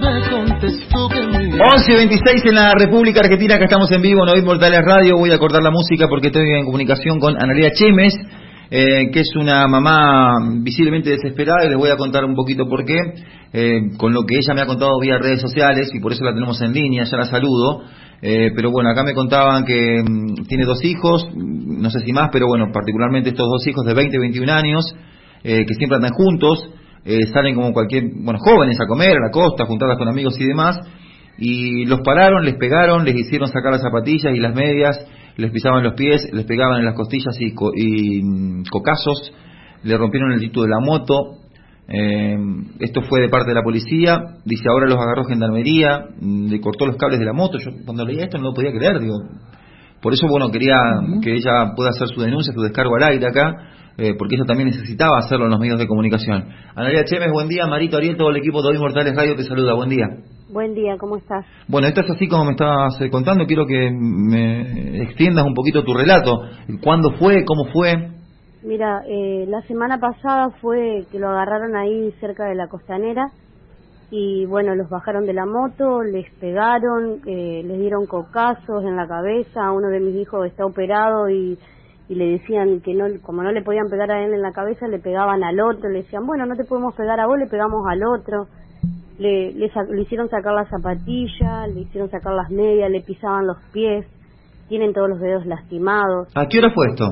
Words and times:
11 0.00 1.96
26 1.96 2.44
en 2.44 2.54
la 2.54 2.72
República 2.74 3.20
Argentina, 3.20 3.58
que 3.58 3.64
estamos 3.64 3.90
en 3.90 4.00
vivo, 4.00 4.22
Hoy 4.22 4.42
Mortales 4.42 4.80
Radio. 4.84 5.16
Voy 5.16 5.32
a 5.32 5.38
cortar 5.38 5.60
la 5.62 5.72
música 5.72 6.06
porque 6.08 6.28
estoy 6.28 6.48
en 6.54 6.64
comunicación 6.64 7.18
con 7.18 7.34
Analia 7.36 7.72
Chemes, 7.72 8.14
eh, 8.70 9.10
que 9.12 9.20
es 9.20 9.34
una 9.34 9.66
mamá 9.66 10.34
visiblemente 10.60 11.10
desesperada 11.10 11.64
y 11.64 11.70
les 11.70 11.78
voy 11.78 11.90
a 11.90 11.96
contar 11.96 12.24
un 12.24 12.36
poquito 12.36 12.68
por 12.68 12.84
qué, 12.84 12.96
eh, 13.52 13.80
con 13.96 14.12
lo 14.12 14.22
que 14.22 14.36
ella 14.36 14.54
me 14.54 14.60
ha 14.60 14.66
contado 14.66 15.00
vía 15.00 15.18
redes 15.18 15.40
sociales 15.40 15.90
y 15.92 15.98
por 15.98 16.12
eso 16.12 16.22
la 16.22 16.32
tenemos 16.32 16.60
en 16.62 16.72
línea, 16.72 17.02
ya 17.04 17.16
la 17.16 17.24
saludo. 17.24 17.82
Eh, 18.22 18.50
pero 18.54 18.70
bueno, 18.70 18.90
acá 18.90 19.02
me 19.02 19.14
contaban 19.14 19.64
que 19.64 20.02
mm, 20.02 20.46
tiene 20.46 20.64
dos 20.64 20.84
hijos, 20.84 21.28
no 21.34 21.90
sé 21.90 22.00
si 22.00 22.12
más, 22.12 22.28
pero 22.32 22.46
bueno, 22.46 22.66
particularmente 22.72 23.30
estos 23.30 23.48
dos 23.48 23.66
hijos 23.66 23.84
de 23.84 23.94
20 23.94 24.16
y 24.16 24.20
21 24.20 24.52
años, 24.52 24.94
que 25.42 25.74
siempre 25.74 25.96
andan 25.96 26.12
juntos. 26.12 26.68
Salen 27.32 27.54
como 27.54 27.72
cualquier, 27.72 28.04
bueno, 28.16 28.38
jóvenes 28.38 28.78
a 28.80 28.86
comer 28.86 29.16
a 29.16 29.26
la 29.26 29.30
costa, 29.30 29.64
juntadas 29.64 29.96
con 29.98 30.08
amigos 30.08 30.38
y 30.40 30.46
demás, 30.46 30.78
y 31.38 31.84
los 31.86 32.00
pararon, 32.00 32.44
les 32.44 32.56
pegaron, 32.56 33.04
les 33.04 33.16
hicieron 33.16 33.48
sacar 33.48 33.72
las 33.72 33.82
zapatillas 33.82 34.34
y 34.34 34.40
las 34.40 34.54
medias, 34.54 34.98
les 35.36 35.52
pisaban 35.52 35.84
los 35.84 35.94
pies, 35.94 36.28
les 36.32 36.44
pegaban 36.44 36.80
en 36.80 36.84
las 36.84 36.94
costillas 36.94 37.36
y, 37.40 37.54
y 37.76 38.22
mm, 38.22 38.64
cocazos, 38.70 39.32
le 39.84 39.96
rompieron 39.96 40.32
el 40.32 40.40
título 40.40 40.64
de 40.64 40.70
la 40.70 40.80
moto. 40.80 41.36
Eh, 41.90 42.36
esto 42.80 43.00
fue 43.02 43.20
de 43.20 43.28
parte 43.30 43.48
de 43.48 43.54
la 43.54 43.62
policía, 43.62 44.18
dice 44.44 44.64
ahora 44.68 44.86
los 44.86 44.98
agarró 44.98 45.24
gendarmería, 45.24 46.06
mm, 46.20 46.50
le 46.50 46.60
cortó 46.60 46.86
los 46.86 46.96
cables 46.96 47.20
de 47.20 47.24
la 47.24 47.32
moto. 47.32 47.58
Yo 47.58 47.70
cuando 47.84 48.04
leía 48.04 48.24
esto 48.24 48.38
no 48.38 48.48
lo 48.48 48.54
podía 48.54 48.72
creer, 48.72 48.98
digo. 49.00 49.14
Por 50.02 50.12
eso, 50.12 50.26
bueno, 50.28 50.50
quería 50.50 50.76
que 51.22 51.34
ella 51.34 51.72
pueda 51.74 51.90
hacer 51.90 52.08
su 52.08 52.20
denuncia, 52.20 52.52
su 52.52 52.60
descargo 52.60 52.96
al 52.96 53.02
aire 53.04 53.26
acá, 53.26 53.52
eh, 53.98 54.14
porque 54.16 54.36
ella 54.36 54.44
también 54.46 54.68
necesitaba 54.68 55.18
hacerlo 55.18 55.46
en 55.46 55.50
los 55.50 55.60
medios 55.60 55.78
de 55.78 55.88
comunicación. 55.88 56.44
Analia 56.76 57.04
Chemes, 57.04 57.32
buen 57.32 57.48
día. 57.48 57.66
Marito 57.66 57.96
Ariel, 57.96 58.16
todo 58.16 58.30
el 58.30 58.36
equipo 58.36 58.62
de 58.62 58.68
Hoy 58.68 58.78
Mortales 58.78 59.14
Radio 59.16 59.34
te 59.34 59.42
saluda. 59.42 59.74
Buen 59.74 59.90
día. 59.90 60.06
Buen 60.50 60.74
día, 60.74 60.96
¿cómo 60.98 61.16
estás? 61.16 61.44
Bueno, 61.66 61.88
esto 61.88 62.02
es 62.02 62.10
así 62.10 62.28
como 62.28 62.44
me 62.44 62.52
estabas 62.52 62.98
eh, 63.00 63.10
contando. 63.10 63.44
Quiero 63.46 63.66
que 63.66 63.90
me 63.90 65.02
extiendas 65.02 65.44
un 65.44 65.52
poquito 65.52 65.82
tu 65.82 65.92
relato. 65.94 66.42
¿Cuándo 66.80 67.10
fue? 67.18 67.44
¿Cómo 67.44 67.66
fue? 67.72 67.92
Mira, 68.62 69.02
eh, 69.08 69.46
la 69.48 69.62
semana 69.62 69.98
pasada 69.98 70.50
fue 70.60 71.04
que 71.10 71.18
lo 71.18 71.28
agarraron 71.28 71.76
ahí 71.76 72.12
cerca 72.20 72.44
de 72.46 72.54
la 72.54 72.68
costanera 72.68 73.32
y 74.10 74.46
bueno, 74.46 74.74
los 74.74 74.88
bajaron 74.88 75.26
de 75.26 75.34
la 75.34 75.44
moto, 75.44 76.02
les 76.02 76.30
pegaron, 76.40 77.20
eh, 77.26 77.62
les 77.64 77.78
dieron 77.78 78.06
cocazos 78.06 78.84
en 78.84 78.96
la 78.96 79.06
cabeza. 79.06 79.70
Uno 79.72 79.88
de 79.88 80.00
mis 80.00 80.16
hijos 80.16 80.46
está 80.46 80.64
operado 80.64 81.28
y, 81.28 81.58
y 82.08 82.14
le 82.14 82.26
decían 82.26 82.80
que 82.80 82.94
no, 82.94 83.04
como 83.22 83.42
no 83.42 83.52
le 83.52 83.62
podían 83.62 83.88
pegar 83.90 84.10
a 84.10 84.24
él 84.24 84.32
en 84.32 84.42
la 84.42 84.52
cabeza, 84.52 84.88
le 84.88 84.98
pegaban 84.98 85.44
al 85.44 85.60
otro. 85.60 85.90
Le 85.90 86.02
decían, 86.02 86.26
bueno, 86.26 86.46
no 86.46 86.56
te 86.56 86.64
podemos 86.64 86.94
pegar 86.94 87.20
a 87.20 87.26
vos, 87.26 87.38
le 87.38 87.46
pegamos 87.46 87.82
al 87.88 88.02
otro 88.04 88.48
le, 89.18 89.52
le, 89.52 89.70
hicieron 90.00 90.28
sacar 90.28 90.54
la 90.54 90.64
zapatilla, 90.66 91.66
le 91.66 91.80
hicieron 91.80 92.10
sacar 92.10 92.34
las 92.34 92.50
medias, 92.50 92.90
le 92.90 93.00
pisaban 93.00 93.46
los 93.46 93.56
pies, 93.72 94.06
tienen 94.68 94.92
todos 94.92 95.10
los 95.10 95.20
dedos 95.20 95.44
lastimados. 95.46 96.28
¿A 96.34 96.46
qué 96.46 96.58
hora 96.58 96.70
fue 96.70 96.86
esto? 96.88 97.04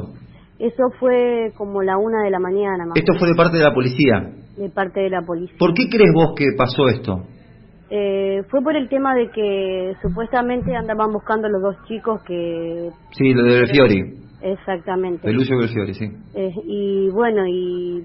Eso 0.59 0.85
fue 0.99 1.53
como 1.57 1.83
la 1.83 1.99
una 1.99 2.23
de 2.23 2.31
la 2.31 2.39
mañana. 2.39 2.85
¿Esto 2.95 3.15
fue 3.19 3.29
de 3.29 3.35
parte 3.35 3.59
de 3.59 3.65
la 3.65 3.75
policía? 3.75 4.31
De 4.57 4.71
parte 4.71 5.01
de 5.01 5.11
la 5.11 5.23
policía. 5.23 5.57
¿Por 5.59 5.75
qué 5.75 5.89
crees 5.91 6.13
vos 6.15 6.35
que 6.37 6.47
pasó 6.57 6.89
esto? 6.89 7.25
Eh, 7.91 8.43
fue 8.49 8.63
por 8.63 8.75
el 8.75 8.89
tema 8.89 9.15
de 9.15 9.31
que 9.31 9.93
supuestamente 10.03 10.75
andaban 10.75 11.13
buscando 11.13 11.49
los 11.49 11.61
dos 11.61 11.77
chicos 11.87 12.23
que... 12.27 12.91
Sí, 13.11 13.33
lo 13.33 13.45
de 13.45 13.67
Fiori. 13.67 14.26
Exactamente. 14.53 15.27
De 15.27 15.33
Lucio 15.33 15.57
Fiori, 15.69 15.95
sí. 15.95 16.05
Eh, 16.35 16.53
y 16.65 17.09
bueno, 17.11 17.47
y 17.47 18.05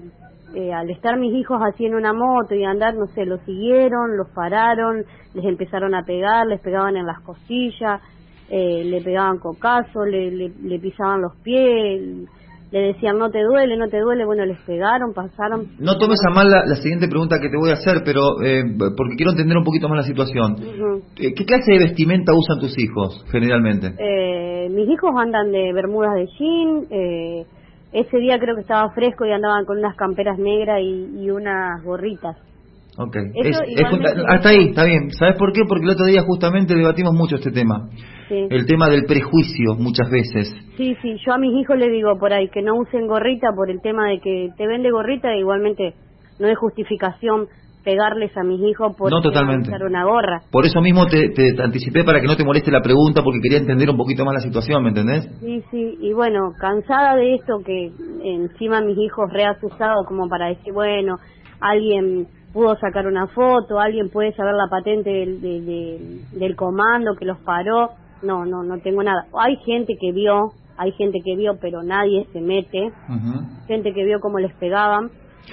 eh, 0.54 0.72
al 0.72 0.90
estar 0.90 1.16
mis 1.18 1.32
hijos 1.34 1.60
así 1.62 1.86
en 1.86 1.94
una 1.94 2.12
moto 2.12 2.54
y 2.54 2.64
andar, 2.64 2.94
no 2.94 3.06
sé, 3.14 3.24
los 3.24 3.40
siguieron, 3.42 4.16
los 4.16 4.28
pararon, 4.34 5.04
les 5.34 5.44
empezaron 5.44 5.94
a 5.94 6.02
pegar, 6.02 6.46
les 6.46 6.60
pegaban 6.60 6.96
en 6.96 7.06
las 7.06 7.20
cosillas, 7.20 8.00
eh, 8.50 8.82
le 8.84 9.00
pegaban 9.02 9.38
cocazo, 9.38 10.04
le, 10.04 10.30
le, 10.30 10.78
pisaban 10.80 11.22
los 11.22 11.36
pies, 11.42 12.28
le 12.72 12.78
decían 12.80 13.18
no 13.18 13.30
te 13.30 13.40
duele, 13.40 13.76
no 13.76 13.88
te 13.88 14.00
duele, 14.00 14.26
bueno, 14.26 14.44
les 14.44 14.58
pegaron, 14.62 15.14
pasaron. 15.14 15.68
No 15.78 15.96
tomes 15.96 16.18
a 16.26 16.34
mal 16.34 16.50
la, 16.50 16.74
siguiente 16.76 17.06
pregunta 17.06 17.38
que 17.40 17.48
te 17.48 17.56
voy 17.56 17.70
a 17.70 17.74
hacer, 17.74 18.02
pero 18.04 18.42
eh, 18.42 18.64
porque 18.96 19.14
quiero 19.16 19.30
entender 19.30 19.56
un 19.56 19.64
poquito 19.64 19.88
más 19.88 19.98
la 19.98 20.02
situación. 20.02 20.56
¿Qué 21.14 21.44
clase 21.46 21.72
de 21.72 21.78
vestimenta 21.78 22.32
usan 22.34 22.58
tus 22.58 22.76
hijos 22.78 23.24
generalmente? 23.30 23.94
Mis 24.72 24.88
hijos 24.88 25.10
andan 25.16 25.52
de 25.52 25.72
bermudas 25.72 26.14
de 26.14 26.26
jean, 26.38 26.86
eh, 26.90 27.46
ese 27.92 28.16
día 28.18 28.38
creo 28.38 28.54
que 28.54 28.62
estaba 28.62 28.90
fresco 28.92 29.26
y 29.26 29.32
andaban 29.32 29.64
con 29.64 29.78
unas 29.78 29.96
camperas 29.96 30.38
negras 30.38 30.80
y, 30.80 31.30
unas 31.30 31.82
gorritas. 31.84 32.36
Ok, 32.98 33.16
hasta 34.28 34.48
ahí, 34.50 34.68
está 34.68 34.84
bien. 34.84 35.10
¿Sabes 35.12 35.36
por 35.38 35.52
qué? 35.52 35.62
Porque 35.66 35.84
el 35.84 35.90
otro 35.92 36.04
día 36.04 36.22
justamente 36.26 36.74
debatimos 36.74 37.14
mucho 37.14 37.36
este 37.36 37.50
tema. 37.50 37.88
El 38.28 38.66
tema 38.66 38.88
del 38.88 39.04
prejuicio 39.04 39.74
muchas 39.78 40.10
veces. 40.10 40.54
Sí, 40.76 40.94
sí, 41.02 41.16
yo 41.24 41.32
a 41.32 41.38
mis 41.38 41.52
hijos 41.54 41.76
les 41.78 41.90
digo 41.90 42.18
por 42.18 42.32
ahí 42.32 42.48
que 42.48 42.62
no 42.62 42.76
usen 42.76 43.06
gorrita 43.06 43.48
por 43.54 43.70
el 43.70 43.80
tema 43.80 44.08
de 44.08 44.20
que 44.20 44.50
te 44.56 44.66
vende 44.66 44.90
gorrita 44.90 45.32
e 45.32 45.40
igualmente 45.40 45.94
no 46.38 46.48
es 46.48 46.58
justificación 46.58 47.46
pegarles 47.82 48.36
a 48.36 48.42
mis 48.42 48.60
hijos 48.60 48.94
por 48.96 49.10
no, 49.10 49.20
totalmente. 49.20 49.70
una 49.84 50.04
gorra. 50.04 50.42
Por 50.50 50.64
eso 50.64 50.80
mismo 50.80 51.06
te, 51.06 51.32
anticipé 51.62 52.04
para 52.04 52.20
que 52.20 52.26
no 52.26 52.36
te 52.36 52.44
moleste 52.44 52.70
la 52.70 52.80
pregunta 52.80 53.22
porque 53.22 53.40
quería 53.40 53.58
entender 53.58 53.90
un 53.90 53.96
poquito 53.96 54.24
más 54.24 54.34
la 54.34 54.40
situación, 54.40 54.82
¿me 54.82 54.90
entendés? 54.90 55.28
Sí, 55.40 55.62
sí, 55.70 55.98
y 56.00 56.12
bueno, 56.12 56.52
cansada 56.58 57.16
de 57.16 57.34
esto 57.34 57.58
que 57.64 57.92
encima 58.22 58.80
mis 58.80 58.98
hijos 58.98 59.30
reasustados 59.32 60.06
como 60.06 60.28
para 60.28 60.48
decir, 60.48 60.72
bueno, 60.72 61.16
alguien 61.60 62.26
pudo 62.52 62.76
sacar 62.76 63.06
una 63.06 63.26
foto, 63.28 63.80
alguien 63.80 64.10
puede 64.10 64.32
saber 64.34 64.54
la 64.54 64.68
patente 64.70 65.10
del, 65.10 65.40
del 66.32 66.56
comando 66.56 67.16
que 67.16 67.24
los 67.24 67.38
paró. 67.38 67.90
No, 68.22 68.44
no, 68.44 68.62
no 68.62 68.78
tengo 68.78 69.02
nada. 69.02 69.26
Hay 69.36 69.56
gente 69.64 69.94
que 70.00 70.12
vio, 70.12 70.52
hay 70.76 70.92
gente 70.92 71.18
que 71.24 71.34
vio, 71.34 71.58
pero 71.60 71.82
nadie 71.82 72.26
se 72.32 72.40
mete. 72.40 72.92
Gente 73.66 73.92
que 73.92 74.04
vio 74.04 74.20
cómo 74.20 74.38
les 74.38 74.54
pegaban 74.54 75.10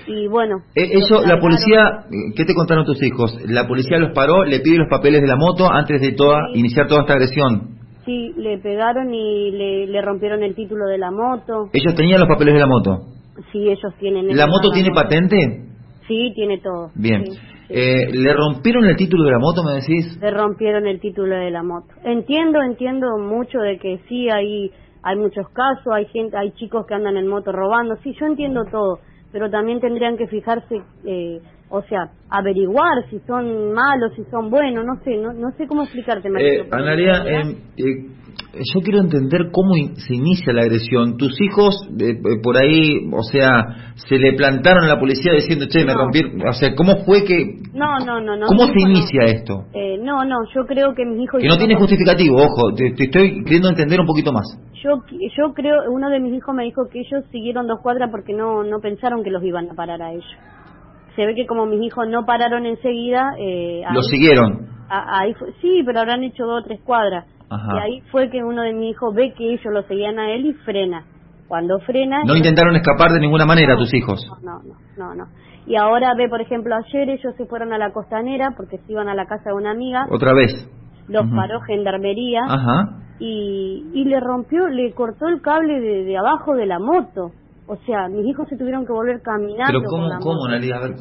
y 0.08 0.28
bueno. 0.28 0.58
Eh, 0.76 0.90
eso, 0.92 1.22
la 1.26 1.40
policía, 1.40 2.06
¿qué 2.36 2.46
te 2.46 2.54
contaron 2.54 2.86
tus 2.86 3.02
hijos? 3.04 3.38
La 3.46 3.68
policía 3.68 3.98
los 3.98 4.12
paró, 4.14 4.44
le 4.44 4.60
pide 4.60 4.78
los 4.78 4.90
papeles 4.90 5.22
de 5.22 5.28
la 5.28 5.36
moto 5.36 5.72
antes 5.72 6.02
de 6.02 6.14
toda, 6.14 6.50
iniciar 6.54 6.88
toda 6.88 7.02
esta 7.02 7.14
agresión. 7.14 7.80
Sí, 8.06 8.34
le 8.38 8.58
pegaron 8.58 9.14
y 9.14 9.52
le, 9.52 10.02
rompieron 10.02 10.42
el 10.42 10.56
título 10.56 10.86
de 10.88 10.98
la 10.98 11.12
moto. 11.12 11.70
¿Ellos 11.74 11.96
tenían 11.96 12.20
los 12.20 12.30
papeles 12.30 12.56
de 12.56 12.60
la 12.60 12.68
moto? 12.68 13.06
Sí, 13.52 13.70
ellos 13.70 13.94
tienen. 14.00 14.36
¿La 14.36 14.48
moto 14.48 14.72
tiene 14.72 14.90
patente? 14.92 15.66
Sí, 16.08 16.32
tiene 16.34 16.60
todo. 16.60 16.90
Bien. 16.96 17.24
Eh, 17.70 18.08
¿Le 18.12 18.34
rompieron 18.34 18.84
el 18.86 18.96
título 18.96 19.26
de 19.26 19.32
la 19.32 19.38
moto, 19.38 19.62
me 19.64 19.74
decís? 19.74 20.18
Le 20.20 20.32
rompieron 20.32 20.88
el 20.88 21.00
título 21.00 21.36
de 21.36 21.52
la 21.52 21.62
moto. 21.62 21.88
Entiendo, 22.04 22.64
entiendo 22.64 23.20
mucho 23.20 23.60
de 23.60 23.78
que 23.78 24.00
sí, 24.10 24.28
hay, 24.28 24.72
hay 25.04 25.16
muchos 25.16 25.48
casos, 25.50 25.94
hay 25.94 26.06
gente, 26.08 26.36
hay 26.36 26.52
chicos 26.54 26.88
que 26.88 26.96
andan 26.96 27.16
en 27.16 27.28
moto 27.28 27.52
robando, 27.52 27.96
sí, 28.04 28.16
yo 28.20 28.26
entiendo 28.26 28.64
todo 28.72 29.00
pero 29.32 29.50
también 29.50 29.80
tendrían 29.80 30.18
que 30.18 30.28
fijarse, 30.28 30.82
eh, 31.06 31.40
o 31.70 31.82
sea, 31.84 32.10
averiguar 32.30 33.08
si 33.10 33.20
son 33.28 33.74
malos, 33.74 34.14
si 34.16 34.24
son 34.26 34.50
buenos, 34.50 34.86
no 34.86 34.96
sé, 35.04 35.18
no, 35.18 35.34
no 35.34 35.52
sé 35.52 35.68
cómo 35.68 35.84
explicarte. 35.84 36.30
Eh, 36.30 36.68
Analia, 36.72 37.24
eh, 37.26 37.56
eh, 37.78 38.06
yo 38.54 38.82
quiero 38.82 39.00
entender 39.00 39.52
cómo 39.52 39.74
se 39.96 40.16
inicia 40.16 40.54
la 40.54 40.64
agresión. 40.64 41.18
Tus 41.18 41.40
hijos, 41.42 41.88
eh, 42.00 42.16
por 42.42 42.58
ahí, 42.58 43.08
o 43.12 43.24
sea, 43.24 43.94
se 43.96 44.18
le 44.18 44.34
plantaron 44.34 44.86
a 44.86 44.88
la 44.88 45.00
policía 45.00 45.34
diciendo, 45.34 45.66
che, 45.70 45.86
me 45.86 45.94
rompieron, 45.94 46.48
o 46.48 46.54
sea, 46.54 46.74
¿cómo 46.76 47.04
fue 47.06 47.24
que... 47.24 47.62
No, 47.74 48.00
no, 48.06 48.20
no. 48.20 48.36
no 48.38 48.48
¿Cómo 48.48 48.66
se 48.66 48.80
inicia 48.80 49.26
esto? 49.26 49.66
Eh, 49.74 49.98
no, 50.02 50.26
no, 50.26 50.38
yo 50.56 50.66
creo 50.66 50.94
que 50.96 51.06
mis 51.06 51.24
hijos... 51.24 51.42
Que 51.42 51.48
no 51.48 51.58
tiene 51.58 51.76
justificativo, 51.76 52.38
ojo, 52.38 52.74
te, 52.76 52.88
estoy 52.88 53.44
queriendo 53.44 53.70
entender 53.70 54.00
un 54.00 54.08
poquito 54.08 54.32
más. 54.32 54.46
Yo, 54.84 54.98
yo 55.38 55.54
creo, 55.54 55.92
uno 55.92 56.10
de 56.10 56.20
mis 56.20 56.34
hijos 56.34 56.56
me 56.56 56.64
dijo 56.64 56.84
que 56.92 57.00
ellos 57.02 57.24
siguieron 57.32 57.68
dos 57.68 57.80
cuadras 57.84 58.10
porque 58.10 58.34
no, 58.34 58.64
no 58.64 58.80
pensaron 58.80 59.24
que 59.24 59.30
los 59.30 59.44
iban 59.44 59.70
a 59.70 59.74
parar 59.76 60.02
a 60.02 60.12
ellos. 60.12 60.26
Se 61.16 61.26
ve 61.26 61.36
que 61.36 61.46
como 61.46 61.66
mis 61.66 61.82
hijos 61.86 62.08
no 62.10 62.26
pararon 62.26 62.66
enseguida... 62.66 63.34
Eh, 63.38 63.84
¿Los 63.94 64.08
siguieron? 64.08 64.68
ahí 64.90 65.36
sí, 65.62 65.84
pero 65.86 66.00
habrán 66.00 66.24
hecho 66.24 66.46
dos 66.46 66.64
o 66.64 66.66
tres 66.66 66.82
cuadras 66.84 67.26
y 67.50 67.80
ahí 67.80 68.02
fue 68.12 68.30
que 68.30 68.44
uno 68.44 68.62
de 68.62 68.74
mis 68.74 68.92
hijos 68.92 69.14
ve 69.16 69.34
que 69.36 69.54
ellos 69.54 69.74
lo 69.74 69.82
seguían 69.84 70.20
a 70.20 70.32
él 70.32 70.46
y 70.46 70.54
frena. 70.66 71.04
Cuando 71.48 71.80
frena... 71.80 72.24
¿No 72.24 72.36
intentaron 72.36 72.76
escapar 72.76 73.12
de 73.12 73.20
ninguna 73.20 73.46
manera 73.46 73.76
tus 73.76 73.92
hijos? 73.94 74.24
No, 74.44 74.60
no, 74.62 74.76
no, 74.98 75.16
no. 75.16 75.26
Y 75.66 75.76
ahora 75.76 76.14
ve, 76.16 76.30
por 76.30 76.42
ejemplo, 76.42 76.76
ayer 76.76 77.10
ellos 77.10 77.34
se 77.38 77.46
fueron 77.46 77.74
a 77.74 77.80
la 77.80 77.92
costanera 77.92 78.54
porque 78.56 78.78
se 78.78 78.92
iban 78.92 79.10
a 79.10 79.16
la 79.16 79.26
casa 79.26 79.50
de 79.50 79.56
una 79.56 79.72
amiga. 79.72 80.06
¿Otra 80.12 80.34
vez? 80.34 80.52
Los 81.08 81.26
paró 81.36 81.60
gendarmería. 81.62 82.42
Ajá. 82.48 82.90
Y, 83.20 83.84
y 83.94 84.06
le 84.06 84.20
rompió, 84.20 84.68
le 84.68 84.94
cortó 84.94 85.28
el 85.28 85.42
cable 85.42 85.80
de, 85.80 86.04
de 86.04 86.18
abajo 86.18 86.56
de 86.56 86.68
la 86.68 86.80
moto. 86.80 87.32
O 87.68 87.76
sea, 87.86 88.08
mis 88.10 88.26
hijos 88.28 88.48
se 88.48 88.58
tuvieron 88.58 88.86
que 88.86 88.94
volver 88.94 89.22
caminando. 89.22 89.66
Pero 89.68 89.82
¿cómo, 89.90 90.08
cómo 90.22 90.46
A 90.46 90.80
ver, 90.80 90.96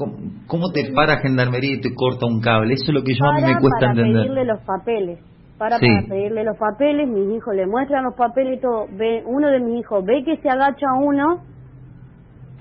¿cómo, 0.46 0.70
te 0.72 0.92
para 0.92 1.18
gendarmería 1.18 1.74
y 1.76 1.80
te 1.80 1.94
corta 1.94 2.26
un 2.26 2.40
cable? 2.40 2.74
Eso 2.74 2.84
es 2.88 2.94
lo 2.94 3.02
que 3.02 3.12
yo 3.14 3.24
a 3.26 3.34
mí 3.34 3.42
me 3.42 3.60
cuesta 3.60 3.80
para 3.80 3.90
entender. 3.92 4.22
pedirle 4.22 4.44
los 4.44 4.60
papeles 4.60 5.18
para, 5.58 5.78
pedirle 5.78 6.44
los 6.44 6.56
papeles, 6.56 7.08
mis 7.08 7.36
hijos 7.36 7.54
le 7.54 7.66
muestran 7.66 8.04
los 8.04 8.14
papeles 8.14 8.60
y 8.62 8.96
Ve, 8.96 9.22
uno 9.26 9.48
de 9.48 9.60
mis 9.60 9.80
hijos 9.80 10.04
ve 10.04 10.22
que 10.24 10.36
se 10.38 10.48
agacha 10.48 10.86
uno 11.00 11.42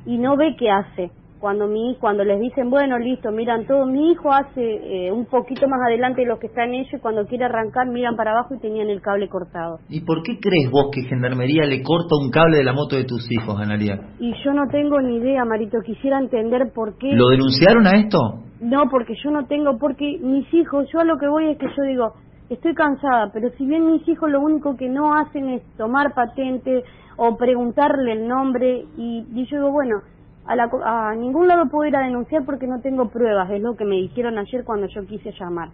y 0.06 0.18
no 0.18 0.36
ve 0.36 0.56
qué 0.58 0.72
hace. 0.72 1.12
cuando 1.40 1.68
mi 1.68 1.96
cuando 2.00 2.24
les 2.24 2.40
dicen 2.40 2.72
bueno 2.72 2.98
listo 2.98 3.32
miran 3.32 3.68
todo 3.68 3.86
mi 3.86 4.12
hijo 4.12 4.34
hace 4.34 4.62
eh, 4.62 5.12
un 5.12 5.26
poquito 5.26 5.68
más 5.68 5.80
adelante 5.88 6.22
de 6.22 6.28
lo 6.28 6.40
que 6.40 6.48
está 6.48 6.64
en 6.64 6.74
ellos 6.74 6.92
y 6.92 7.00
cuando 7.00 7.28
quiere 7.28 7.46
arrancar 7.46 7.88
miran 7.88 8.16
para 8.16 8.32
abajo 8.32 8.56
y 8.56 8.60
tenían 8.60 8.90
el 8.90 9.02
cable 9.02 9.30
cortado. 9.30 9.80
Y 9.90 10.02
por 10.02 10.24
qué 10.24 10.40
crees 10.40 10.72
vos 10.72 10.88
que 10.92 11.04
gendarmería 11.04 11.66
le 11.66 11.84
corta 11.84 12.16
un 12.20 12.32
cable 12.32 12.58
de 12.58 12.64
la 12.64 12.74
moto 12.74 12.96
de 12.96 13.04
tus 13.04 13.32
hijos 13.32 13.60
Analia 13.60 14.00
y 14.20 14.34
yo 14.44 14.54
no 14.54 14.68
tengo 14.72 15.00
ni 15.02 15.18
idea 15.18 15.46
Marito 15.46 15.78
quisiera 15.86 16.18
entender 16.20 16.72
por 16.74 16.98
qué. 16.98 17.14
Lo 17.14 17.28
denunciaron 17.28 17.86
a 17.86 18.00
esto 18.00 18.48
no 18.60 18.90
porque 18.90 19.14
yo 19.24 19.30
no 19.30 19.46
tengo 19.46 19.78
porque 19.78 20.18
mis 20.22 20.52
hijos 20.54 20.88
yo 20.92 21.00
a 21.00 21.04
lo 21.04 21.18
que 21.18 21.28
voy 21.28 21.52
es 21.52 21.58
que 21.58 21.68
yo 21.68 21.84
digo 21.84 22.14
estoy 22.50 22.74
cansada 22.74 23.32
pero 23.34 23.50
si 23.58 23.66
bien 23.66 23.92
mis 23.92 24.08
hijos 24.08 24.30
lo 24.30 24.42
único 24.42 24.76
que 24.78 24.90
no 24.90 25.16
hacen 25.16 25.50
es 25.50 25.64
tomar 25.78 26.14
patente 26.14 26.84
o 27.18 27.38
preguntarle 27.38 28.14
el 28.14 28.28
nombre 28.28 28.86
y, 28.98 29.26
y 29.34 29.46
yo 29.48 29.58
digo 29.58 29.72
bueno 29.72 30.02
a, 30.48 31.14
ningún 31.16 31.48
lado 31.48 31.66
puedo 31.70 31.88
ir 31.88 31.96
a 31.96 32.02
denunciar 32.02 32.46
porque 32.46 32.68
no 32.68 32.80
tengo 32.82 33.10
pruebas, 33.10 33.50
es 33.52 33.62
lo 33.62 33.76
que 33.76 33.86
me 33.86 33.96
dijeron 33.96 34.38
ayer 34.38 34.64
cuando 34.64 34.88
yo 34.88 35.06
quise 35.06 35.34
llamar. 35.38 35.70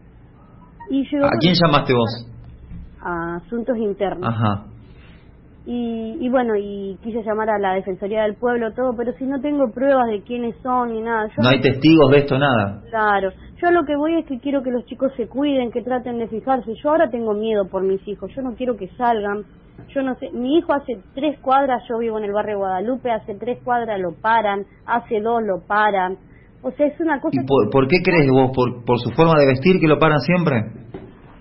Y 0.90 1.04
¿A 1.16 1.30
quién 1.40 1.54
llamaste 1.54 1.94
vos? 1.94 2.28
A 3.02 3.36
Asuntos 3.36 3.78
Internos. 3.78 4.28
Ajá. 4.28 4.66
Y, 5.66 6.18
y, 6.20 6.30
bueno, 6.30 6.56
y 6.58 6.98
quise 7.02 7.24
llamar 7.24 7.50
a 7.50 7.58
la 7.58 7.74
Defensoría 7.74 8.24
del 8.24 8.36
Pueblo, 8.36 8.74
todo, 8.74 8.94
pero 8.98 9.14
si 9.14 9.26
no 9.26 9.40
tengo 9.40 9.72
pruebas 9.72 10.08
de 10.08 10.22
quiénes 10.22 10.56
son 10.62 10.92
ni 10.92 11.02
nada. 11.02 11.30
no 11.42 11.48
hay 11.48 11.62
testigos 11.62 12.12
de 12.12 12.18
esto, 12.18 12.38
nada. 12.38 12.82
Claro. 12.90 13.32
Yo 13.62 13.72
lo 13.72 13.86
que 13.86 13.96
voy 13.96 14.20
es 14.20 14.26
que 14.26 14.40
quiero 14.40 14.62
que 14.62 14.72
los 14.72 14.86
chicos 14.86 15.14
se 15.16 15.28
cuiden, 15.28 15.72
que 15.72 15.82
traten 15.82 16.18
de 16.18 16.28
fijarse. 16.28 16.74
Yo 16.76 16.90
ahora 16.90 17.10
tengo 17.10 17.34
miedo 17.34 17.70
por 17.70 17.82
mis 17.84 18.06
hijos, 18.08 18.30
yo 18.36 18.42
no 18.42 18.56
quiero 18.56 18.76
que 18.76 18.90
salgan 18.98 19.46
yo 19.94 20.02
no 20.02 20.16
sé, 20.16 20.30
mi 20.32 20.58
hijo 20.58 20.74
hace 20.74 21.02
tres 21.14 21.40
cuadras, 21.40 21.84
yo 21.90 21.98
vivo 22.00 22.18
en 22.18 22.26
el 22.26 22.32
barrio 22.32 22.58
Guadalupe, 22.58 23.12
hace 23.12 23.36
tres 23.36 23.60
cuadras 23.64 24.00
lo 24.00 24.14
paran, 24.14 24.66
hace 24.86 25.20
dos 25.20 25.42
lo 25.44 25.66
paran. 25.68 26.18
O 26.62 26.72
sea, 26.72 26.88
es 26.88 27.00
una 27.00 27.20
cosa... 27.20 27.42
¿Y 27.42 27.46
por, 27.46 27.88
qué 27.88 27.98
crees 28.04 28.30
vos? 28.32 28.52
¿Por, 28.56 28.86
¿Por 28.86 29.00
su 29.00 29.10
forma 29.12 29.34
de 29.40 29.48
vestir 29.48 29.80
que 29.80 29.88
lo 29.88 30.00
paran 30.00 30.20
siempre? 30.22 30.64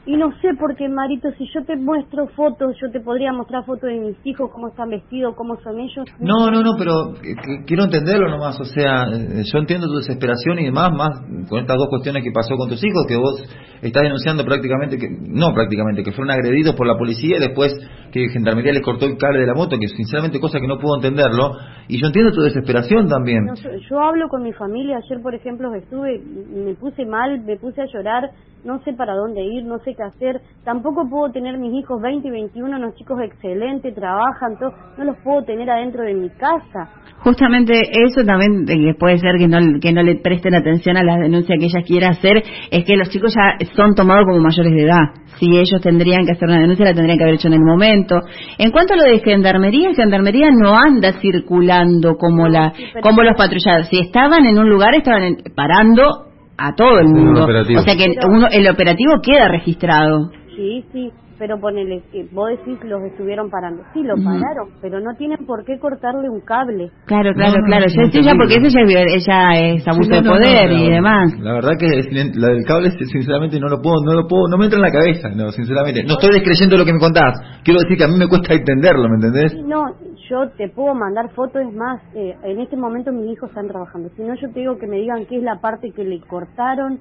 Y 0.04 0.16
no 0.16 0.32
sé, 0.40 0.48
porque 0.58 0.88
Marito, 0.88 1.28
si 1.38 1.46
yo 1.54 1.64
te 1.64 1.76
muestro 1.76 2.26
fotos, 2.34 2.74
yo 2.82 2.90
te 2.90 2.98
podría 3.00 3.32
mostrar 3.32 3.64
fotos 3.64 3.88
de 3.88 4.00
mis 4.00 4.16
hijos, 4.24 4.50
cómo 4.52 4.68
están 4.68 4.90
vestidos, 4.90 5.36
cómo 5.36 5.54
son 5.62 5.78
ellos. 5.78 6.04
No, 6.18 6.50
no, 6.50 6.60
no, 6.60 6.72
pero 6.76 7.14
eh, 7.22 7.62
quiero 7.66 7.84
entenderlo 7.84 8.28
nomás. 8.28 8.58
O 8.60 8.64
sea, 8.64 9.04
eh, 9.04 9.44
yo 9.44 9.58
entiendo 9.60 9.86
tu 9.86 9.98
desesperación 9.98 10.58
y 10.58 10.64
demás, 10.64 10.90
más 10.92 11.10
con 11.48 11.60
estas 11.60 11.76
dos 11.76 11.86
cuestiones 11.88 12.24
que 12.24 12.32
pasó 12.32 12.56
con 12.56 12.68
tus 12.68 12.82
hijos, 12.82 13.06
que 13.06 13.16
vos 13.16 13.44
estás 13.80 14.02
denunciando 14.02 14.44
prácticamente, 14.44 14.98
que 14.98 15.06
no 15.08 15.54
prácticamente, 15.54 16.02
que 16.02 16.10
fueron 16.10 16.32
agredidos 16.32 16.74
por 16.74 16.88
la 16.88 16.98
policía 16.98 17.36
y 17.36 17.40
después 17.40 17.72
que 18.10 18.28
Gendarmería 18.28 18.72
les 18.72 18.82
cortó 18.82 19.06
el 19.06 19.16
cable 19.16 19.40
de 19.40 19.46
la 19.46 19.54
moto, 19.54 19.78
que 19.78 19.86
sinceramente 19.86 20.40
cosa 20.40 20.58
que 20.58 20.66
no 20.66 20.78
puedo 20.78 20.96
entenderlo. 20.96 21.52
Y 21.86 22.00
yo 22.00 22.08
entiendo 22.08 22.32
tu 22.32 22.42
desesperación 22.42 23.08
también. 23.08 23.46
yo, 23.88 24.00
hablo 24.00 24.28
con 24.28 24.42
mi 24.42 24.52
familia. 24.52 24.98
Ayer, 24.98 25.22
por 25.22 25.34
ejemplo, 25.34 25.72
estuve, 25.74 26.18
me 26.18 26.74
puse 26.74 27.06
mal, 27.06 27.40
me 27.44 27.56
puse 27.56 27.82
a 27.82 27.86
llorar, 27.86 28.30
no 28.64 28.78
sé 28.84 28.92
para 28.92 29.14
dónde 29.14 29.42
ir, 29.42 29.64
no 29.64 29.78
sé 29.80 29.94
que 29.94 30.02
hacer. 30.02 30.40
Tampoco 30.64 31.08
puedo 31.08 31.32
tener 31.32 31.58
mis 31.58 31.74
hijos 31.74 32.00
20 32.00 32.28
y 32.28 32.30
21, 32.30 32.76
unos 32.76 32.94
chicos 32.94 33.18
excelentes, 33.22 33.94
trabajan, 33.94 34.58
todo. 34.58 34.72
no 34.98 35.04
los 35.04 35.16
puedo 35.24 35.42
tener 35.44 35.68
adentro 35.68 36.04
de 36.04 36.14
mi 36.14 36.30
casa. 36.30 36.90
Justamente 37.18 37.74
eso 37.74 38.24
también 38.24 38.66
puede 38.98 39.18
ser 39.18 39.36
que 39.38 39.46
no, 39.46 39.58
que 39.80 39.92
no 39.92 40.02
le 40.02 40.16
presten 40.16 40.54
atención 40.54 40.96
a 40.96 41.04
la 41.04 41.16
denuncia 41.18 41.56
que 41.58 41.66
ella 41.66 41.82
quiera 41.86 42.08
hacer, 42.10 42.42
es 42.70 42.84
que 42.84 42.96
los 42.96 43.08
chicos 43.10 43.34
ya 43.34 43.64
son 43.76 43.94
tomados 43.94 44.24
como 44.26 44.40
mayores 44.40 44.72
de 44.72 44.82
edad. 44.82 45.22
Si 45.38 45.46
ellos 45.56 45.80
tendrían 45.80 46.24
que 46.26 46.32
hacer 46.32 46.48
una 46.48 46.60
denuncia, 46.60 46.84
la 46.84 46.94
tendrían 46.94 47.18
que 47.18 47.24
haber 47.24 47.34
hecho 47.36 47.48
en 47.48 47.54
el 47.54 47.64
momento. 47.64 48.20
En 48.58 48.70
cuanto 48.70 48.94
a 48.94 48.96
lo 48.96 49.04
de 49.04 49.20
gendarmería, 49.20 49.94
gendarmería 49.94 50.50
no 50.50 50.76
anda 50.76 51.12
circulando 51.20 52.16
como 52.16 52.48
la 52.48 52.72
como 53.02 53.22
los 53.22 53.36
patrullados. 53.36 53.88
Si 53.88 53.98
estaban 53.98 54.44
en 54.46 54.58
un 54.58 54.68
lugar, 54.68 54.94
estaban 54.94 55.36
parando 55.54 56.31
a 56.56 56.74
todo 56.74 56.98
el 56.98 57.08
mundo. 57.08 57.44
O 57.44 57.82
sea 57.82 57.96
que 57.96 58.04
el 58.52 58.70
operativo 58.70 59.20
queda 59.22 59.48
registrado. 59.48 60.30
Sí, 60.56 60.84
sí 60.92 61.10
pero 61.38 61.58
ponele, 61.58 62.02
vos 62.32 62.50
decís 62.50 62.78
los 62.84 63.02
estuvieron 63.02 63.50
parando. 63.50 63.82
Sí, 63.92 64.02
lo 64.02 64.14
pararon, 64.16 64.70
pero 64.80 65.00
no 65.00 65.14
tienen 65.16 65.44
por 65.46 65.64
qué 65.64 65.78
cortarle 65.78 66.28
un 66.28 66.40
cable. 66.40 66.90
Claro, 67.06 67.32
claro, 67.34 67.56
claro. 67.66 67.86
Yo 67.88 68.20
ya 68.20 68.34
porque 68.34 68.56
eso 68.56 68.68
ya, 68.68 68.80
ella 68.82 69.74
es 69.74 69.86
abuso 69.88 70.10
de 70.10 70.22
poder 70.22 70.72
y 70.72 70.90
demás. 70.90 71.32
La 71.40 71.54
verdad 71.54 71.72
que 71.78 71.88
la 72.34 72.48
del 72.48 72.64
cable, 72.64 72.90
sinceramente, 72.90 73.58
no 73.58 73.68
lo 73.68 73.80
puedo, 73.80 73.96
no 74.04 74.14
lo 74.14 74.26
puedo, 74.26 74.48
no 74.48 74.58
me 74.58 74.64
entra 74.64 74.78
en 74.78 74.82
la 74.82 74.92
cabeza, 74.92 75.28
no, 75.30 75.50
sinceramente. 75.50 76.04
No 76.04 76.14
estoy 76.14 76.30
descreyendo 76.32 76.76
lo 76.76 76.84
que 76.84 76.92
me 76.92 77.00
contás. 77.00 77.38
Quiero 77.64 77.80
decir 77.80 77.96
que 77.96 78.04
a 78.04 78.08
mí 78.08 78.16
me 78.18 78.28
cuesta 78.28 78.54
entenderlo, 78.54 79.08
¿me 79.08 79.16
entendés? 79.16 79.54
No, 79.64 79.84
yo 80.28 80.48
te 80.56 80.68
puedo 80.68 80.94
mandar 80.94 81.30
fotos, 81.34 81.62
es 81.62 81.74
más, 81.74 82.00
eh, 82.14 82.34
en 82.44 82.60
este 82.60 82.76
momento 82.76 83.12
mis 83.12 83.32
hijos 83.32 83.50
están 83.50 83.68
trabajando. 83.68 84.08
Si 84.16 84.22
no, 84.22 84.34
yo 84.34 84.48
te 84.52 84.60
digo 84.60 84.78
que 84.78 84.86
me 84.86 84.96
digan 84.96 85.26
qué 85.26 85.36
es 85.36 85.42
la 85.42 85.60
parte 85.60 85.90
que 85.92 86.04
le 86.04 86.20
cortaron 86.20 87.00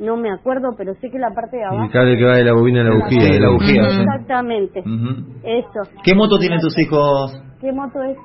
no 0.00 0.16
me 0.16 0.30
acuerdo, 0.32 0.70
pero 0.76 0.94
sé 0.94 1.10
que 1.10 1.18
la 1.18 1.30
parte 1.34 1.58
de 1.58 1.64
abajo... 1.64 1.84
El 1.84 1.90
cable 1.90 2.16
que 2.16 2.24
va 2.24 2.36
de 2.36 2.44
la 2.44 2.54
bobina 2.54 2.80
a 2.80 2.84
la 2.84 2.94
bujía. 2.94 3.24
De 3.24 3.38
la 3.38 3.50
bujía 3.50 3.82
Exactamente, 3.82 4.80
eso. 4.80 5.90
¿Qué 6.02 6.14
moto 6.14 6.38
tienen 6.38 6.58
tus 6.60 6.76
hijos? 6.78 7.38
¿Qué 7.60 7.70
moto 7.70 8.02
es, 8.02 8.16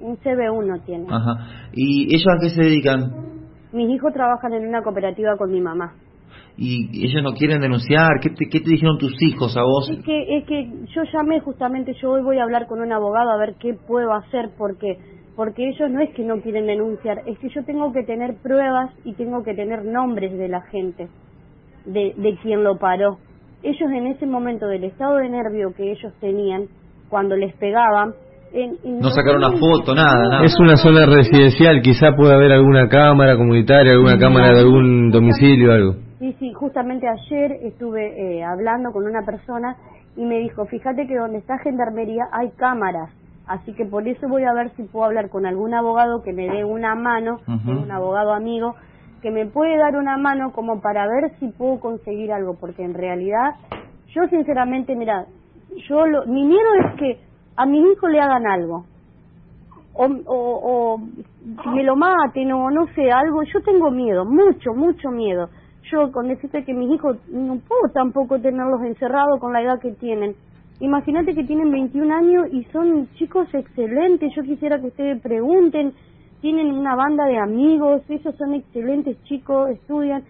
Un 0.00 0.16
CB1 0.18 0.84
tiene. 0.84 1.06
Ajá. 1.08 1.68
¿Y 1.72 2.14
ellos 2.14 2.26
a 2.26 2.40
qué 2.40 2.50
se 2.50 2.62
dedican? 2.62 3.00
Mis 3.72 3.88
hijos 3.90 4.12
trabajan 4.12 4.52
en 4.52 4.66
una 4.66 4.82
cooperativa 4.82 5.36
con 5.36 5.52
mi 5.52 5.60
mamá. 5.60 5.94
¿Y 6.56 7.06
ellos 7.06 7.22
no 7.22 7.34
quieren 7.34 7.60
denunciar? 7.60 8.18
¿Qué 8.20 8.30
te, 8.30 8.48
qué 8.50 8.58
te 8.58 8.70
dijeron 8.70 8.98
tus 8.98 9.14
hijos 9.22 9.56
a 9.56 9.62
vos? 9.62 9.88
Es 9.90 10.04
que, 10.04 10.38
es 10.38 10.44
que 10.44 10.68
yo 10.92 11.02
llamé 11.12 11.38
justamente, 11.38 11.94
yo 12.02 12.10
hoy 12.10 12.22
voy 12.22 12.38
a 12.38 12.42
hablar 12.42 12.66
con 12.66 12.80
un 12.80 12.92
abogado 12.92 13.30
a 13.30 13.38
ver 13.38 13.54
qué 13.60 13.74
puedo 13.74 14.12
hacer 14.12 14.50
porque 14.58 14.98
porque 15.38 15.68
ellos 15.68 15.88
no 15.88 16.00
es 16.00 16.10
que 16.16 16.24
no 16.24 16.40
quieren 16.40 16.66
denunciar, 16.66 17.22
es 17.24 17.38
que 17.38 17.48
yo 17.50 17.62
tengo 17.64 17.92
que 17.92 18.02
tener 18.02 18.34
pruebas 18.42 18.90
y 19.04 19.12
tengo 19.12 19.44
que 19.44 19.54
tener 19.54 19.84
nombres 19.84 20.36
de 20.36 20.48
la 20.48 20.62
gente, 20.62 21.06
de, 21.86 22.12
de 22.16 22.36
quien 22.42 22.64
lo 22.64 22.76
paró. 22.76 23.18
Ellos 23.62 23.88
en 23.88 24.08
ese 24.08 24.26
momento 24.26 24.66
del 24.66 24.82
estado 24.82 25.18
de 25.18 25.28
nervio 25.28 25.72
que 25.76 25.92
ellos 25.92 26.12
tenían, 26.20 26.64
cuando 27.08 27.36
les 27.36 27.54
pegaban, 27.54 28.14
no, 28.82 29.10
sacaron 29.10 29.44
una 29.44 29.56
foto, 29.60 29.94
nada, 29.94 30.42
Es 30.44 30.58
una 30.58 30.76
zona 30.76 31.06
residencial, 31.06 31.82
quizá 31.82 32.16
pueda 32.16 32.34
haber 32.34 32.50
alguna 32.50 32.88
cámara 32.88 33.36
comunitaria, 33.36 33.92
alguna 33.92 34.18
cámara 34.18 34.54
de 34.54 34.58
algún 34.62 35.12
domicilio, 35.12 35.72
algo. 35.72 35.92
Sí, 36.18 36.34
sí, 36.40 36.52
justamente 36.52 37.06
ayer 37.06 37.52
estuve 37.62 38.38
eh, 38.38 38.42
hablando 38.42 38.90
con 38.90 39.04
una 39.04 39.24
persona 39.24 39.76
y 40.16 40.24
me 40.24 40.40
dijo, 40.40 40.66
fíjate 40.66 41.06
que 41.06 41.14
donde 41.14 41.38
está 41.38 41.58
Gendarmería 41.58 42.24
hay 42.32 42.50
cámaras 42.58 43.10
Así 43.48 43.72
que 43.72 43.86
por 43.86 44.06
eso 44.06 44.28
voy 44.28 44.44
a 44.44 44.52
ver 44.52 44.70
si 44.76 44.82
puedo 44.82 45.06
hablar 45.06 45.30
con 45.30 45.46
algún 45.46 45.72
abogado 45.72 46.22
que 46.22 46.34
me 46.34 46.48
dé 46.48 46.64
una 46.64 46.94
mano, 46.94 47.38
un 47.46 47.90
abogado 47.90 48.34
amigo, 48.34 48.74
que 49.22 49.30
me 49.30 49.46
puede 49.46 49.78
dar 49.78 49.96
una 49.96 50.18
mano 50.18 50.52
como 50.52 50.80
para 50.82 51.06
ver 51.06 51.32
si 51.40 51.48
puedo 51.48 51.80
conseguir 51.80 52.30
algo, 52.30 52.56
porque 52.60 52.84
en 52.84 52.92
realidad 52.92 53.54
yo 54.14 54.28
sinceramente, 54.28 54.94
mira, 54.94 55.24
yo 55.88 56.06
lo, 56.06 56.26
mi 56.26 56.44
miedo 56.44 56.68
es 56.84 56.94
que 56.98 57.20
a 57.56 57.64
mi 57.64 57.80
hijo 57.80 58.06
le 58.08 58.20
hagan 58.20 58.46
algo, 58.46 58.84
o, 59.94 60.06
o, 60.26 60.94
o 60.94 60.98
me 61.74 61.82
lo 61.84 61.96
maten, 61.96 62.52
o 62.52 62.70
no 62.70 62.86
sé, 62.94 63.10
algo, 63.10 63.42
yo 63.42 63.62
tengo 63.62 63.90
miedo, 63.90 64.24
mucho, 64.26 64.74
mucho 64.74 65.10
miedo. 65.10 65.48
Yo 65.90 66.12
con 66.12 66.28
decirte 66.28 66.64
que 66.64 66.74
mis 66.74 66.90
hijos 66.94 67.16
no 67.28 67.58
puedo 67.66 67.92
tampoco 67.94 68.38
tenerlos 68.40 68.82
encerrados 68.82 69.40
con 69.40 69.54
la 69.54 69.62
edad 69.62 69.80
que 69.80 69.92
tienen 69.92 70.36
Imagínate 70.80 71.34
que 71.34 71.42
tienen 71.42 71.72
21 71.72 72.14
años 72.14 72.46
y 72.52 72.62
son 72.72 73.08
chicos 73.14 73.48
excelentes. 73.52 74.32
Yo 74.36 74.42
quisiera 74.42 74.80
que 74.80 74.88
ustedes 74.88 75.20
pregunten. 75.20 75.92
Tienen 76.40 76.70
una 76.70 76.94
banda 76.94 77.26
de 77.26 77.36
amigos, 77.36 78.02
esos 78.08 78.36
son 78.36 78.54
excelentes 78.54 79.20
chicos, 79.24 79.70
estudian. 79.70 80.22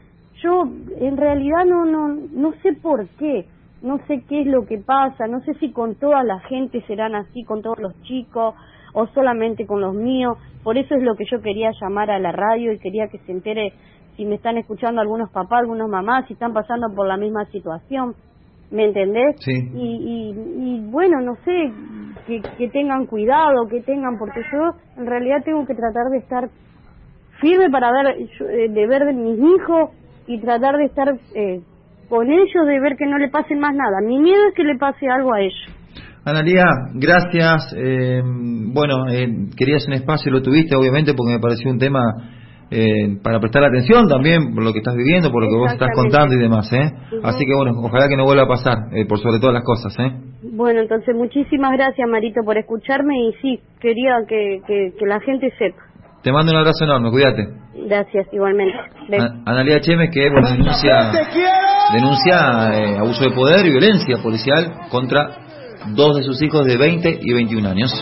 Yo 0.43 0.65
en 1.01 1.19
realidad 1.19 1.67
no 1.67 1.85
no 1.85 2.09
no 2.33 2.53
sé 2.63 2.73
por 2.73 3.07
qué, 3.19 3.45
no 3.83 3.99
sé 4.07 4.23
qué 4.27 4.41
es 4.41 4.47
lo 4.47 4.65
que 4.65 4.79
pasa, 4.79 5.27
no 5.27 5.41
sé 5.41 5.53
si 5.55 5.71
con 5.71 5.97
toda 5.97 6.25
la 6.25 6.39
gente 6.41 6.83
serán 6.87 7.15
así, 7.15 7.45
con 7.45 7.61
todos 7.61 7.79
los 7.79 8.01
chicos 8.05 8.55
o 8.95 9.07
solamente 9.09 9.67
con 9.67 9.83
los 9.83 9.95
míos. 9.95 10.39
Por 10.65 10.79
eso 10.79 10.95
es 10.95 11.03
lo 11.03 11.15
que 11.15 11.25
yo 11.31 11.43
quería 11.43 11.73
llamar 11.79 12.11
a 12.11 12.19
la 12.19 12.33
radio 12.33 12.73
y 12.73 12.79
quería 12.79 13.09
que 13.09 13.19
se 13.19 13.33
entere 13.33 13.75
si 14.17 14.25
me 14.25 14.37
están 14.37 14.57
escuchando 14.57 15.03
algunos 15.03 15.31
papás, 15.31 15.61
algunos 15.61 15.91
mamás, 15.91 16.27
si 16.27 16.33
están 16.33 16.55
pasando 16.55 16.89
por 16.95 17.07
la 17.07 17.19
misma 17.19 17.45
situación. 17.47 18.15
¿Me 18.71 18.85
entendés? 18.85 19.37
Sí. 19.41 19.53
Y, 19.75 20.35
y, 20.35 20.81
bueno, 20.91 21.21
no 21.21 21.37
sé, 21.45 21.73
que, 22.27 22.43
que 22.59 22.69
tengan 22.69 23.07
cuidado, 23.07 23.67
que 23.69 23.81
tengan, 23.81 24.19
porque 24.19 24.43
yo 24.53 24.75
en 24.97 25.07
realidad 25.07 25.43
tengo 25.45 25.67
que 25.67 25.75
tratar 25.75 26.11
de 26.11 26.19
estar 26.19 26.51
firme 27.41 27.71
para 27.71 27.91
ver, 27.93 28.17
eh, 28.17 28.69
de 28.69 28.87
ver 28.87 29.05
de 29.07 29.13
mis 29.15 29.39
hijos 29.39 29.91
y 30.27 30.39
tratar 30.41 30.77
de 30.77 30.85
estar 30.85 31.09
eh, 31.35 31.61
con 32.09 32.31
ellos, 32.31 32.67
de 32.67 32.81
ver 32.81 32.97
que 32.97 33.07
no 33.07 33.19
le 33.19 33.29
pase 33.29 33.55
más 33.55 33.75
nada. 33.75 34.01
Mi 34.03 34.19
miedo 34.19 34.49
es 34.49 34.55
que 34.55 34.65
le 34.65 34.77
pase 34.77 35.09
algo 35.09 35.33
a 35.33 35.41
ellos. 35.41 35.75
Analia, 36.25 36.65
gracias. 36.95 37.75
Eh, 37.75 38.21
bueno, 38.23 39.09
eh, 39.09 39.49
querías 39.57 39.87
un 39.87 39.95
espacio, 39.95 40.31
lo 40.31 40.43
tuviste 40.43 40.77
obviamente 40.77 41.15
porque 41.15 41.33
me 41.33 41.41
pareció 41.41 41.71
un 41.71 41.79
tema 41.79 42.01
eh, 42.71 43.19
para 43.23 43.41
prestar 43.41 43.65
atención 43.65 44.09
también 44.09 44.55
por 44.55 44.63
lo 44.63 44.73
que 44.73 44.79
estás 44.79 44.95
viviendo, 44.95 45.31
por 45.31 45.43
lo 45.43 45.49
que 45.49 45.57
vos 45.57 45.73
estás 45.73 45.91
contando 45.95 46.35
y 46.35 46.39
demás, 46.39 46.73
¿eh? 46.73 46.93
Así 47.23 47.45
que 47.47 47.55
bueno, 47.55 47.73
ojalá 47.83 48.09
que 48.09 48.17
no 48.17 48.25
vuelva 48.25 48.45
a 48.45 48.49
pasar, 48.49 48.93
eh, 48.93 49.07
por 49.07 49.19
sobre 49.19 49.41
todas 49.41 49.55
las 49.55 49.65
cosas, 49.65 49.95
¿eh? 49.99 50.13
Bueno, 50.53 50.81
entonces 50.81 51.15
muchísimas 51.15 51.73
gracias 51.73 52.09
Marito 52.09 52.41
por 52.45 52.59
escucharme 52.59 53.15
y 53.29 53.33
sí, 53.41 53.61
quería 53.81 54.19
que, 54.29 54.61
que, 54.67 54.93
que 54.99 55.07
la 55.07 55.21
gente 55.21 55.51
sepa. 55.59 55.83
Te 56.23 56.33
mando 56.33 56.53
un 56.53 56.59
abrazo 56.59 56.85
enorme, 56.85 57.11
cuídate. 57.11 57.47
Gracias, 57.87 58.27
igualmente. 58.33 58.77
Analia 59.47 59.81
Chemes, 59.81 60.11
que 60.13 60.29
bueno, 60.31 60.49
denuncia, 60.51 61.13
denuncia 61.93 62.71
eh, 62.75 62.99
abuso 62.99 63.25
de 63.25 63.31
poder 63.31 63.67
y 63.67 63.71
violencia 63.71 64.17
policial 64.23 64.89
contra 64.91 65.31
dos 65.95 66.17
de 66.17 66.23
sus 66.25 66.43
hijos 66.43 66.67
de 66.67 66.77
20 66.77 67.21
y 67.23 67.33
21 67.33 67.69
años. 67.69 67.93